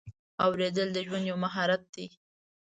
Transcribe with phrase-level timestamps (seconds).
[0.45, 2.07] اورېدل د ژوند یو مهارت دی.